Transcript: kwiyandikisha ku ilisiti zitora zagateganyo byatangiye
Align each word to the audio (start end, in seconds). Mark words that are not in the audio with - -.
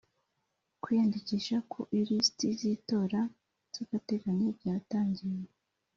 kwiyandikisha 0.81 1.57
ku 1.71 1.79
ilisiti 1.99 2.47
zitora 2.59 3.21
zagateganyo 3.73 4.47
byatangiye 4.57 5.49